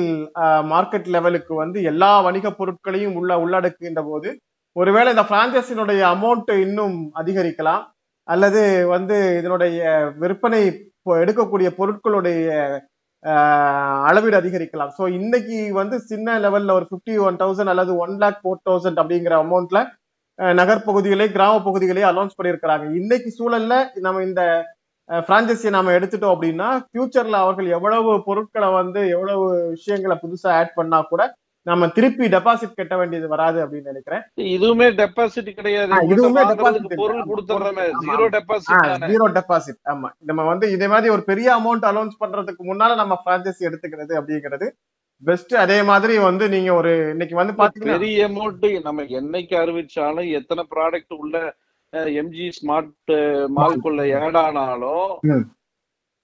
மார்க்கெட் 0.72 1.08
லெவலுக்கு 1.14 1.52
வந்து 1.62 1.78
எல்லா 1.90 2.12
வணிக 2.26 2.46
பொருட்களையும் 2.60 3.16
உள்ள 3.20 3.32
உள்ளடக்குகின்ற 3.42 4.02
போது 4.10 4.28
ஒருவேளை 4.76 5.08
இந்த 5.14 5.24
பிரான்சைஸினுடைய 5.32 6.00
அமௌண்ட் 6.14 6.50
இன்னும் 6.66 6.96
அதிகரிக்கலாம். 7.20 7.82
அல்லது 8.28 8.62
வந்து 8.94 9.16
இதனுடைய 9.40 9.80
விற்பனை 10.22 10.62
எடுக்கக்கூடிய 11.22 11.68
பொருட்களுடைய 11.78 12.50
அளவீடு 14.08 14.36
அதிகரிக்கலாம். 14.40 14.92
ஸோ 14.98 15.02
இன்னைக்கு 15.18 15.58
வந்து 15.80 15.96
சின்ன 16.10 16.38
லெவல்ல 16.44 16.76
ஒரு 16.78 16.86
ஃபிஃப்டி 16.90 17.14
ஒன் 17.26 17.40
தௌசண்ட் 17.42 17.72
அல்லது 17.72 17.92
ஒன் 18.04 18.14
லேக் 18.22 18.40
ஃபோர் 18.42 18.64
தௌசண்ட் 18.68 19.00
அப்படிங்கிற 19.02 19.34
அமௌண்ட்ல 19.44 19.80
நகர்ப்பகுதிகளே 20.60 21.26
கிராம 21.34 21.58
பகுதிகளே 21.66 22.04
அனௌன்ஸ் 22.10 22.38
பண்ணியிருக்கிறாங்க. 22.38 22.84
இன்னைக்கு 23.00 23.30
சூழல்ல 23.38 23.74
நம்ம 24.06 24.22
இந்த 24.28 24.42
பிரான்சைஸியை 25.28 25.72
நாம 25.76 25.92
எடுத்துட்டோம் 25.98 26.34
அப்படின்னா 26.34 26.68
ஃபியூச்சர்ல 26.88 27.38
அவர்கள் 27.44 27.68
எவ்வளவு 27.76 28.10
பொருட்களை 28.28 28.68
வந்து 28.80 29.00
எவ்வளவு 29.14 29.44
விஷயங்களை 29.76 30.16
புதுசா 30.24 30.50
ஆட் 30.58 30.76
பண்ணா 30.78 30.98
கூட 31.12 31.22
நம்ம 31.66 31.88
திருப்பி 31.88 32.26
டெபாசிட் 32.28 32.72
கட்ட 32.72 32.94
வேண்டியது 32.96 33.26
வராது 33.28 33.58
அப்படின்னு 33.62 33.90
நினைக்கிறேன். 33.90 34.22
இதுவுமே 34.52 34.86
டெபாசிட் 34.98 35.50
கிடையாது. 35.54 35.92
இதுவுமே 36.12 36.42
பொருள். 36.96 37.20
கொடுத்துறமே. 37.28 37.84
ஜீரோ 38.04 38.24
டெபாசிட் 38.34 38.80
ஜீரோ 39.04 39.26
டெபாசிட் 39.36 39.80
ஆமா. 39.92 40.08
நம்ம 40.22 40.44
வந்து 40.44 40.68
இதே 40.72 40.88
மாதிரி 40.88 41.10
ஒரு 41.10 41.24
பெரிய 41.24 41.50
அமௌண்ட் 41.56 41.86
அலௌன்ஸ் 41.90 42.20
பண்றதுக்கு 42.20 42.64
முன்னால 42.64 42.96
நம்ம 42.96 43.20
பிரான்சைசி 43.24 43.68
எடுத்துக்கிறது 43.68 44.14
அப்படிங்கிறது 44.18 44.68
பெஸ்ட் 45.22 45.52
அதே 45.56 45.82
மாதிரி 45.82 46.18
வந்து 46.20 46.44
நீங்க 46.48 46.70
ஒரு 46.74 46.92
இன்னைக்கு 47.10 47.34
வந்து 47.34 47.52
பாத்தீங்கன்னா 47.58 47.96
பெரிய 47.96 48.28
அமௌண்ட் 48.28 48.64
நம்ம 48.82 49.02
என்னைக்கு 49.18 49.54
அறிவிச்சாலும் 49.58 50.30
எத்தனை 50.32 50.62
ப்ராடக்ட் 50.70 51.14
உள்ள 51.16 51.36
எம்ஜி 52.16 52.46
ஸ்மார்ட் 52.58 53.12
மால்குள்ள 53.56 54.02
ஆட் 54.20 54.38
ஆனாலும் 54.42 55.10
ம். 55.30 55.44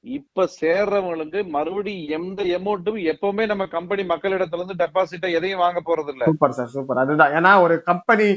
இப்ப 0.04 0.46
சேர்றவங்களுக்கு 0.60 1.40
மறுபடியும் 1.48 2.10
எந்த 2.16 2.42
எமௌண்ட்டும் 2.58 2.98
எப்பவுமே 3.12 3.46
நம்ம 3.46 3.66
கம்பெனி 3.66 4.02
மக்களிடத்துல 4.02 4.60
இருந்து 4.60 4.80
டெபாசிட்டை 4.84 5.30
எதையும் 5.32 5.58
வாங்க 5.58 5.80
போறது 5.84 6.10
இல்ல. 6.12 6.24
Super 6.24 6.52
sir 6.52 6.66
super. 6.66 6.98
அதுதான். 6.98 7.32
ஏன்னா 7.32 7.60
ஒரு 7.60 7.82
கம்பெனி 7.82 8.28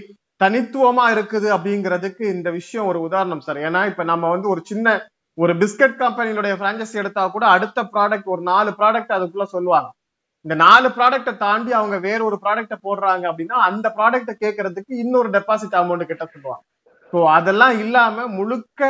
தனித்துவமா 0.42 1.06
இருக்குது 1.16 1.48
அப்படிங்கிறதுக்கு 1.56 2.24
இந்த 2.36 2.50
விஷயம் 2.52 2.86
ஒரு 2.86 3.00
உதாரணம் 3.02 3.40
சார். 3.40 3.58
ஏன்னா 3.58 3.82
இப்ப 3.86 4.04
நம்ம 4.04 4.30
வந்து 4.30 4.48
ஒரு 4.50 4.62
சின்ன 4.66 4.96
ஒரு 5.38 5.54
பிஸ்கட் 5.54 5.96
கம்பெனியினுடைய 5.96 6.54
பிரான்சைசி 6.62 6.94
எடுத்தா 6.94 7.28
கூட 7.28 7.46
அடுத்த 7.48 7.84
ப்ராடக்ட் 7.84 8.24
ஒரு 8.24 8.42
நாலு 8.42 8.72
ப்ராடக்ட் 8.80 9.16
அதுக்குள்ள 9.18 9.44
சொல்லுவாங்க. 9.44 9.90
இந்த 10.46 10.56
நாலு 10.56 10.88
ப்ராடக்ட்டை 10.90 11.38
தாண்டி 11.38 11.72
அவங்க 11.72 11.98
வேற 12.00 12.20
ஒரு 12.24 12.40
ப்ராடக்ட 12.44 12.76
போடுறாங்க 12.84 13.24
அப்படின்னா 13.32 13.58
அந்த 13.70 13.94
ப்ராடக்ட்டை 13.98 14.34
கேட்கறதுக்கு 14.44 14.94
இன்னொரு 15.04 15.30
டெபாசிட் 15.30 15.80
அமௌண்ட் 15.82 16.10
கிட்ட 16.12 16.26
சொல்லுவாங்க. 16.26 16.64
ஸோ 17.14 17.26
அதெல்லாம் 17.38 17.80
இல்லாம 17.80 18.28
முழுக்க 18.28 18.82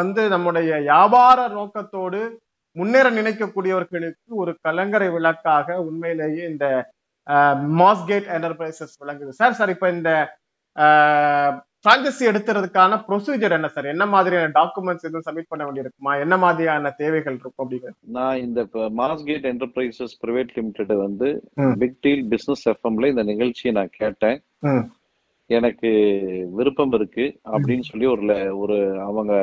வந்து 0.00 0.22
நம்முடைய 0.34 0.70
வியாபார 0.88 1.48
நோக்கத்தோடு 1.56 2.20
முன்னேற 2.76 3.06
நினைக்கக்கூடியவர்களுக்கு 3.10 4.30
ஒரு 4.42 4.52
கலங்கரை 4.66 5.08
விளக்காக 5.14 5.76
உண்மையிலேயே 5.88 6.42
இந்த 6.52 6.66
மாஸ்கேட் 7.80 8.28
என்டர்பிரைசஸ் 8.34 8.98
விளங்குது. 9.02 9.32
சார் 9.40 9.56
சார் 9.60 9.72
இப்ப 9.74 9.86
இந்த 9.96 10.10
பிரான்சைசி 11.84 12.24
எடுத்துறதுக்கான 12.30 12.98
ப்ரொசீஜர் 13.08 13.54
என்ன 13.56 13.68
சார்? 13.74 13.86
என்ன 13.92 14.04
மாதிரியான 14.06 14.52
டாக்குமெண்ட்ஸ் 14.58 15.06
எதுவும் 15.06 15.26
சப்மிட் 15.26 15.50
பண்ண 15.52 15.62
வேண்டியிருக்குமா? 15.66 16.12
என்ன 16.24 16.34
மாதிரியான 16.44 16.90
தேவைகள் 17.02 17.36
இருக்கும் 17.40 17.64
அப்படிங்கிறது 17.64 17.96
நான் 18.18 18.42
இந்த 18.46 18.62
மாஸ்கேட் 19.00 19.46
என்டர்பிரைசஸ் 19.52 20.14
பிரைவேட் 20.22 20.54
லிமிடெட் 20.58 20.94
வந்து. 21.06 21.28
பிக் 21.82 21.98
டீல் 22.06 22.24
பிசினஸ் 22.32 22.64
எஃப்எம்ல 22.72 23.10
இந்த 23.12 23.24
நிகழ்ச்சியை 23.32 23.72
நான் 23.78 23.96
கேட்டேன். 24.00 24.38
எனக்கு 25.50 25.90
விருப்பம் 26.56 26.94
இருக்கு 26.98 27.26
அப்படின்னு 27.52 27.86
சொல்லி 27.90 28.06
ஒரு 28.14 28.24
ஒரு 28.62 28.78
அவங்க 29.08 29.34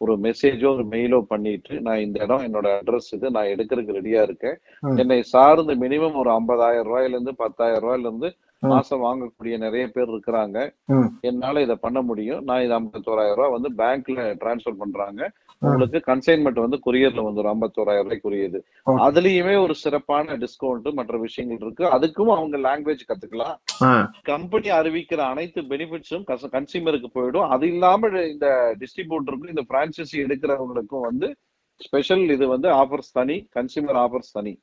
ஒரு 0.00 0.12
மெசேஜோ 0.24 0.68
ஒரு 0.74 0.84
மெயிலோ 0.90 1.18
பண்ணிட்டு 1.32 1.80
நான் 1.80 2.02
இந்த 2.06 2.18
இடம் 2.24 2.44
என்னோட 2.46 2.66
அட்ரஸ் 2.78 3.08
இது 3.10 3.30
நான் 3.30 3.52
எடுக்கிறதுக்கு 3.54 3.96
ரெடியா 3.98 4.20
இருக்கேன். 4.22 4.56
என்னை 4.96 5.22
சார்ந்து 5.32 5.74
மினிமம் 5.74 6.18
ஒரு 6.22 6.30
ஐம்பதாயிரம் 6.30 6.88
ரூபாயில 6.88 7.16
இருந்து 7.16 7.34
பத்தாயிரம் 7.36 7.84
ரூபாயில 7.84 8.08
இருந்து. 8.08 8.30
மாசம் 8.62 9.02
வாங்கக்கூடிய 9.02 9.56
நிறைய 9.58 9.84
பேர் 9.94 10.12
இருக்கிறாங்க. 10.12 10.58
என்னால 11.20 11.60
இதை 11.60 11.76
பண்ண 11.80 11.98
முடியும் 12.02 12.44
நான் 12.44 12.62
இது 12.62 12.74
ஐம்பத்தோராயிரம் 12.78 13.38
ரூபாய் 13.40 13.56
வந்து 13.56 13.70
பேங்க்ல 13.82 14.24
டிரான்ஸ்ஃபர் 14.42 14.80
பண்றாங்க. 14.84 15.20
உங்களுக்கு 15.60 16.00
கன்சைன்மெண்ட் 16.06 16.60
வந்து 16.60 16.78
கொரியர்ல 16.86 17.22
வந்துடும் 17.26 17.52
ஐம்பத்தோராயிரம் 17.54 18.06
ரூபாய்க்குரியது 18.08 18.58
Okay. 18.86 19.00
அதுலயுமே 19.06 19.62
ஒரு 19.62 19.74
சிறப்பான 19.74 20.36
டிஸ்கவுண்ட் 20.36 20.92
மற்ற 20.92 21.18
விஷயங்கள் 21.18 21.66
இருக்கு. 21.66 21.84
அதுக்கும் 21.84 22.36
அவங்க 22.36 22.56
லாங்குவேஜ் 22.58 23.04
கத்துக்கலாம். 23.08 23.56
கம்பெனி 24.22 24.70
அறிவிக்கிற 24.70 25.16
அனைத்து 25.16 25.62
பெனிஃபிட்ஸும் 25.62 26.24
கன்சியூமருக்கு 26.56 27.08
போயிடும். 27.14 27.48
அது 27.48 27.66
இல்லாம 27.66 28.08
இந்த 28.26 28.76
டிஸ்ட்ரிபியூட்டருக்கும் 28.78 29.48
இந்த 29.48 29.64
பிரான்சைசி 29.68 30.16
எடுக்கிறவங்களுக்கும் 30.26 31.06
வந்து 31.10 31.28
ஸ்பெஷல் 31.80 32.28
இது 32.28 32.48
வந்து 32.48 32.68
ஆஃபர்ஸ் 32.68 33.12
தனி 33.12 33.48
கன்சியூமர் 33.54 34.00
ஆஃபர்ஸ் 34.04 34.32
தனி. 34.32 34.54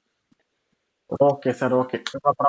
Okay 1.23 1.49
sir 1.49 1.73
okay. 1.73 1.97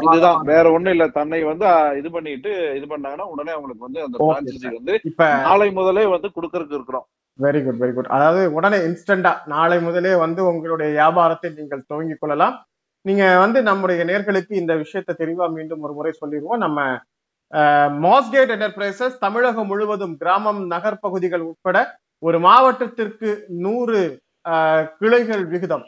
இதுதான். 0.01 0.41
வேற 0.43 0.71
ஒண்ணும் 0.73 0.91
இல்ல. 0.91 1.09
தன்னை 1.09 1.43
வந்து 1.45 1.67
இது 1.99 2.11
பண்ணிட்டு 2.11 2.51
இது 2.77 2.87
பண்ணாங்கன்னா 2.87 3.27
உடனே 3.35 3.53
அவங்களுக்கு 3.53 3.87
வந்து 3.89 4.01
அந்த 4.01 4.17
பிரான்சைசி 4.19 4.75
வந்து 4.75 4.95
நாளை 5.43 5.71
முதலே 5.71 6.07
வந்து 6.07 6.29
கொடுக்கறதுக்கு 6.29 6.79
இருக்கிறோம். 6.79 7.07
வெரி 7.39 7.61
குட் 7.65 7.81
வெரி 7.81 7.95
குட் 7.95 8.13
அதாவது 8.17 8.43
உடனே 8.53 8.79
இன்ஸ்டன்டா 8.87 9.33
நாளை 9.47 9.79
முதலே 9.81 10.13
வந்து 10.17 10.41
உங்களுடைய 10.51 10.89
வியாபாரத்தை 10.95 11.49
நீங்கள் 11.57 11.87
துவங்கிக் 11.89 12.21
கொள்ளலாம். 12.21 12.55
நீங்க 13.05 13.25
வந்து 13.39 13.59
நம்முடைய 13.63 14.01
நேர்களுக்கு 14.05 14.53
இந்த 14.57 14.73
விஷயத்தை 14.77 15.13
தெளிவா 15.19 15.47
மீண்டும் 15.57 15.83
ஒரு 15.87 15.95
முறை 15.95 16.13
சொல்லிடுவோம். 16.15 16.63
நம்ம 16.65 16.79
மாஸ்கேட் 18.05 18.53
என்டர்பிரைசஸ் 18.55 19.21
தமிழகம் 19.21 19.69
முழுவதும் 19.71 20.15
கிராமம் 20.17 20.63
நகர் 20.67 21.03
பகுதிகள் 21.05 21.45
உட்பட 21.51 21.77
ஒரு 22.23 22.39
மாவட்டத்திற்கு 22.41 23.29
நூறு 23.65 24.01
ஆஹ், 24.45 24.85
கிளைகள் 24.99 25.45
விகிதம். 25.45 25.85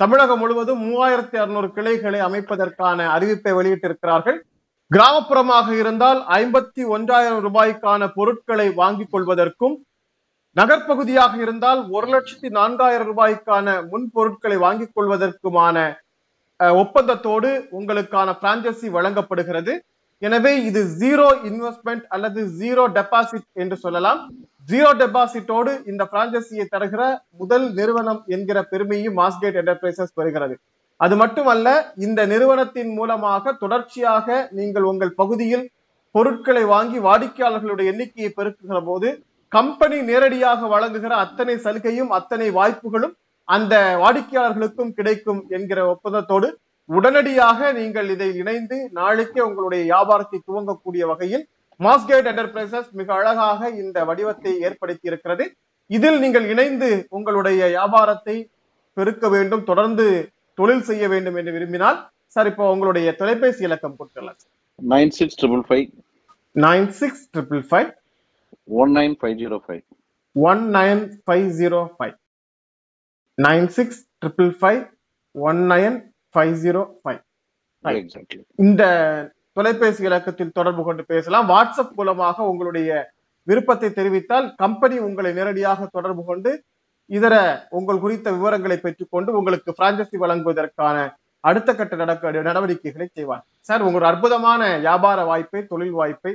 தமிழகம் 0.00 0.38
முழுவதும் 0.38 0.82
மூவாயிரத்தி 0.84 1.36
அறுநூறு 1.40 1.68
கிளைகளை 1.76 2.20
அமைப்பதற்கான 2.26 3.06
அறிவிப்பை 3.14 3.52
வெளியிட்டிருக்கிறார்கள். 3.56 4.38
கிராமப்புறமாக 4.90 5.68
இருந்தால் 5.80 6.20
ஐம்பத்தி 6.36 6.82
ஒன்றாயிரம் 6.94 7.42
ரூபாய்க்கான 7.46 8.08
பொருட்களை 8.14 8.66
வாங்கிக் 8.74 9.12
கொள்வதற்கும் 9.12 9.74
நகர்ப்பகுதியாக 10.56 11.34
இருந்தால் 11.44 11.80
ஒரு 11.96 12.06
லட்சத்தி 12.14 12.48
நான்காயிரம் 12.58 13.08
ரூபாய்க்கான 13.10 13.66
முன் 13.92 14.08
பொருட்களை 14.16 14.56
வாங்கிக் 14.64 14.94
கொள்வதற்குமான 14.96 15.76
ஒப்பந்தத்தோடு 16.80 17.50
உங்களுக்கான 17.78 18.28
பிரான்ச்சைசி 18.42 18.88
வழங்கப்படுகிறது. 18.96 19.72
எனவே 20.22 20.52
இது 20.68 20.80
ஜீரோ 21.00 21.28
இன்வெஸ்ட்மெண்ட் 21.48 22.04
அல்லது 22.14 22.40
ஜீரோ 22.58 22.82
டெபாசிட் 22.98 23.48
என்று 23.62 23.76
சொல்லலாம். 23.84 24.20
ஜீரோ 24.68 24.90
டெபாசிட்டோடு 25.00 25.72
இந்த 25.90 26.02
பிரான்ச்சைசியை 26.12 26.66
தருகிற 26.74 27.02
முதல் 27.40 27.66
நிறுவனம் 27.78 28.20
என்கிற 28.34 28.58
பெருமையும் 28.72 29.18
மாஸ்கேட் 29.20 29.58
என்டர்பிரைசஸ் 29.62 30.16
பெறுகிறது. 30.18 30.54
அது 31.00 31.14
மட்டுமல்ல 31.22 31.68
இந்த 32.06 32.20
நிறுவனத்தின் 32.32 32.92
மூலமாக 32.98 33.54
தொடர்ச்சியாக 33.62 34.26
நீங்கள் 34.58 34.88
உங்கள் 34.92 35.18
பகுதியில் 35.20 35.66
பொருட்களை 36.14 36.64
வாங்கி 36.74 36.98
வாடிக்கையாளர்களுடைய 37.08 37.92
எண்ணிக்கையை 37.92 38.30
பெருக்குகிற 38.38 38.80
போது 38.90 39.08
கம்பெனி 39.52 39.96
நேரடியாக 40.02 40.66
வழங்குகிற 40.66 41.12
அத்தனை 41.16 41.54
சலுகையும் 41.56 42.10
அத்தனை 42.10 42.46
வாய்ப்புகளும் 42.50 43.14
அந்த 43.48 43.74
வாடிக்கையாளர்களுக்கும் 43.98 44.92
கிடைக்கும் 44.92 45.40
என்கிற 45.48 45.80
ஒப்பந்தத்தோடு 45.86 46.48
உடனடியாக 46.88 47.72
நீங்கள் 47.72 48.08
இதை 48.08 48.28
இணைந்து 48.34 48.76
நாளைக்கே 48.90 49.40
உங்களுடைய 49.40 49.82
வியாபாரத்தை 49.84 50.38
துவங்கக்கூடிய 50.38 51.02
வகையில் 51.06 51.44
மாஸ்கேட் 51.80 52.28
என்டர்பிரைசஸ் 52.28 52.88
மிக 52.92 53.08
அழகாக 53.14 53.70
இந்த 53.82 53.98
வடிவத்தை 54.04 54.52
ஏற்படுத்தி 54.60 55.06
இருக்கிறது 55.06 55.44
இதில் 55.90 56.18
நீங்கள் 56.18 56.46
இணைந்து 56.48 56.90
உங்களுடைய 57.08 57.60
வியாபாரத்தை 57.68 58.36
பெருக்க 58.96 59.28
வேண்டும் 59.28 59.64
தொடர்ந்து 59.64 60.06
தொழில் 60.58 60.84
செய்ய 60.84 61.04
வேண்டும் 61.08 61.36
என்று 61.36 61.52
விரும்பினால் 61.52 61.98
சார் 62.36 62.46
இப்போ 62.46 62.64
உங்களுடைய 62.72 63.08
தொலைபேசி 63.12 63.62
இலக்கம் 63.62 63.96
கொடுத்துடலாம் 63.98 64.38
nine 64.78 65.12
six 65.18 65.38
triple 65.40 65.64
five. 65.68 65.86
Nine 66.56 66.88
six 67.00 67.24
triple 67.34 67.64
five. 67.68 67.90
One 68.68 68.92
nine 68.98 69.14
five 69.20 69.36
zero 69.42 69.56
five 69.66 69.82
one 70.36 70.62
nine 70.76 71.02
five 71.24 71.48
zero 71.60 71.80
five 71.96 72.16
nine 73.38 73.68
six 73.68 74.00
triple 74.22 74.52
five 74.60 74.82
one 75.34 75.60
nine 75.72 75.96
five 76.34 76.54
zero 76.64 76.82
five 77.02 77.20
இந்த 78.56 78.82
தொலைபேசி 79.52 80.02
இலக்கத்தில் 80.02 80.52
தொடர்பு 80.52 80.82
கொண்டு 80.84 81.02
பேசலாம். 81.04 81.48
வாட்ஸ்அப் 81.48 81.94
மூலமாக 81.94 82.44
உங்களுடைய 82.44 82.90
விருப்பத்தை 83.46 83.88
தெரிவித்தால் 83.90 84.46
கம்பெனி 84.54 84.98
உங்களை 84.98 85.32
நேரடியாக 85.32 85.88
தொடர்பு 85.96 86.22
கொண்டு 86.24 86.50
இதர 87.10 87.34
உங்கள் 87.70 88.00
குறித்த 88.00 88.30
விவரங்களை 88.32 88.76
பெற்றுக்கொண்டு 88.76 89.30
உங்களுக்கு 89.38 89.70
பிரான்சைசி 89.78 90.16
வழங்குவதற்கான 90.16 90.96
அடுத்த 91.40 91.70
கட்ட 91.74 91.94
நடக்க 91.96 92.30
நடவடிக்கைகளை 92.48 93.08
செய்வார். 93.12 93.44
சார் 93.60 93.82
உங்கள் 93.82 94.02
அற்புதமான 94.02 94.78
வியாபார 94.78 95.24
வாய்ப்பை 95.24 95.66
தொழில் 95.66 95.96
வாய்ப்பை 96.00 96.32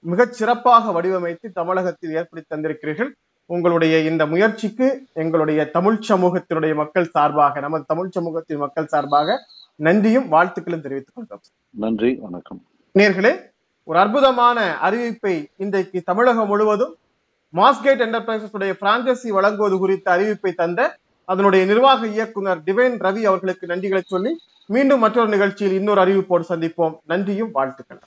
மிகச் 0.00 0.32
சிறப்பாக 0.32 0.92
வடிவமைத்து 0.92 1.52
தமிழகத்தில் 1.52 2.14
ஏற்படுத்தி 2.14 2.56
தந்திருக்கிறீர்கள். 2.56 3.10
உங்களுடைய 3.46 3.98
இந்த 3.98 4.26
முயற்சிக்கு 4.26 5.06
எங்களுடைய 5.12 5.70
தமிழ் 5.70 5.98
சமூகத்தினுடைய 6.08 6.74
மக்கள் 6.74 7.04
சார்பாக 7.04 7.60
நமது 7.60 7.84
தமிழ் 7.86 8.08
சமூகத்தின் 8.08 8.58
மக்கள் 8.58 8.86
சார்பாக 8.86 9.38
நன்றியும் 9.76 10.32
வாழ்த்துக்களும் 10.32 10.80
தெரிவித்துக் 10.80 11.14
கொள்கிறோம். 11.14 11.42
நன்றி 11.70 12.14
வணக்கம். 12.14 12.64
நேர்களே 12.98 13.32
ஒரு 13.84 13.98
அற்புதமான 13.98 14.78
அறிவிப்பை 14.82 15.46
இன்றைக்கு 15.56 16.02
தமிழகம் 16.02 16.46
முழுவதும் 16.46 16.96
மாஸ்கேட் 17.54 18.02
என்டர்பிரைசஸ் 18.06 18.52
உடைய 18.52 18.76
பிரான்சைசி 18.80 19.28
வழங்குவது 19.28 19.78
குறித்த 19.78 20.16
அறிவிப்பை 20.16 20.52
தந்த 20.52 20.96
அதனுடைய 21.24 21.66
நிர்வாக 21.66 22.06
இயக்குனர் 22.06 22.58
டிவைன் 22.58 22.96
ரவி 23.06 23.22
அவர்களுக்கு 23.22 23.66
நன்றிகளை 23.66 24.00
சொல்லி 24.00 24.40
மீண்டும் 24.66 25.00
மற்றொரு 25.00 25.28
நிகழ்ச்சியில் 25.28 25.76
இன்னொரு 25.76 26.00
அறிவிப்போடு 26.04 26.44
சந்திப்போம். 26.48 26.98
நன்றியும் 27.06 27.50
வாழ்த்துக்கள் 27.50 27.98